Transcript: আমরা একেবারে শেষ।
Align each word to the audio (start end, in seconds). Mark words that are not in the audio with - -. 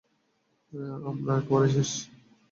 আমরা 1.09 1.31
একেবারে 1.39 1.67
শেষ। 1.75 1.91